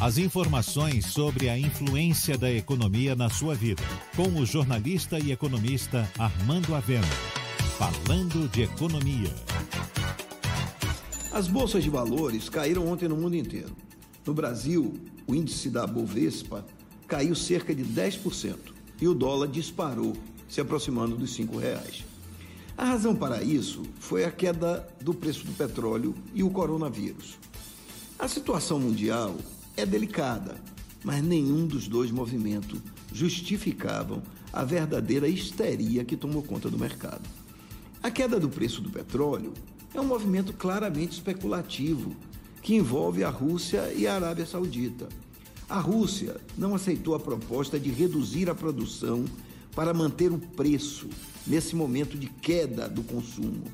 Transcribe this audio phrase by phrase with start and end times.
[0.00, 3.82] As informações sobre a influência da economia na sua vida.
[4.16, 7.06] Com o jornalista e economista Armando Avena.
[7.76, 9.28] Falando de economia.
[11.30, 13.76] As bolsas de valores caíram ontem no mundo inteiro.
[14.26, 14.94] No Brasil,
[15.26, 16.64] o índice da Bovespa
[17.06, 18.56] caiu cerca de 10%
[19.02, 20.16] e o dólar disparou,
[20.48, 22.06] se aproximando dos R$ reais.
[22.74, 27.38] A razão para isso foi a queda do preço do petróleo e o coronavírus.
[28.18, 29.36] A situação mundial
[29.80, 30.56] é delicada,
[31.02, 32.78] mas nenhum dos dois movimentos
[33.12, 34.22] justificavam
[34.52, 37.28] a verdadeira histeria que tomou conta do mercado.
[38.02, 39.52] A queda do preço do petróleo
[39.94, 42.14] é um movimento claramente especulativo
[42.62, 45.08] que envolve a Rússia e a Arábia Saudita.
[45.68, 49.24] A Rússia não aceitou a proposta de reduzir a produção
[49.74, 51.08] para manter o preço
[51.46, 53.64] nesse momento de queda do consumo.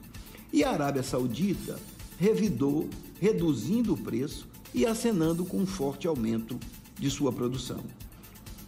[0.52, 1.79] E a Arábia Saudita
[2.18, 2.88] revidou,
[3.20, 6.59] reduzindo o preço e acenando com um forte aumento
[6.98, 7.80] de sua produção.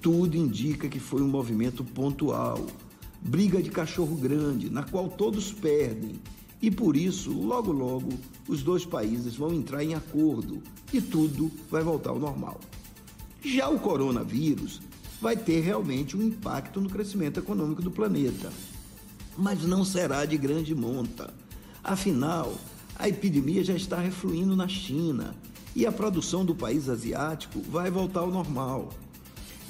[0.00, 2.66] Tudo indica que foi um movimento pontual,
[3.20, 6.20] briga de cachorro grande, na qual todos perdem,
[6.60, 8.08] e por isso, logo logo,
[8.48, 12.60] os dois países vão entrar em acordo e tudo vai voltar ao normal.
[13.44, 14.80] Já o coronavírus
[15.20, 18.50] vai ter realmente um impacto no crescimento econômico do planeta
[19.38, 21.32] mas não será de grande monta.
[21.82, 22.58] Afinal,
[22.96, 25.34] a epidemia já está refluindo na China
[25.78, 28.90] e a produção do país asiático vai voltar ao normal.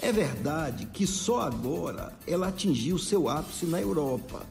[0.01, 4.47] É verdade que só agora ela atingiu seu ápice na Europa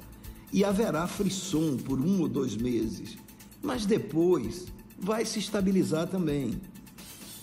[0.54, 3.18] e haverá frisson por um ou dois meses,
[3.60, 4.68] mas depois
[5.00, 6.62] vai se estabilizar também.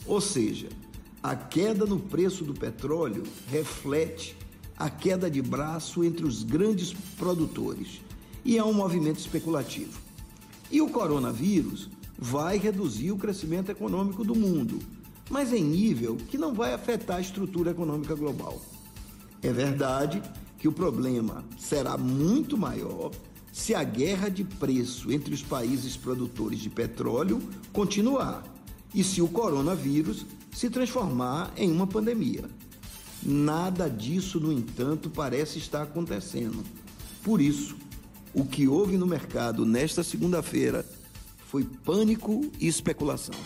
[0.06, 0.68] Ou seja,
[1.20, 4.36] a queda no preço do petróleo reflete
[4.76, 8.00] a queda de braço entre os grandes produtores
[8.44, 9.98] e é um movimento especulativo.
[10.70, 14.78] E o coronavírus vai reduzir o crescimento econômico do mundo,
[15.30, 18.60] mas em nível que não vai afetar a estrutura econômica global.
[19.42, 20.22] É verdade
[20.58, 23.10] que o problema será muito maior
[23.52, 27.40] se a guerra de preço entre os países produtores de petróleo
[27.72, 28.42] continuar
[28.94, 32.44] e se o coronavírus se transformar em uma pandemia.
[33.22, 36.64] Nada disso, no entanto, parece estar acontecendo.
[37.22, 37.76] Por isso,
[38.32, 40.84] o que houve no mercado nesta segunda-feira
[41.54, 43.36] foi pânico e especulação.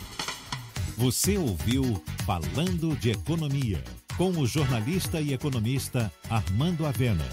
[0.97, 3.85] Você ouviu Falando de Economia,
[4.17, 7.27] com o jornalista e economista Armando Avena.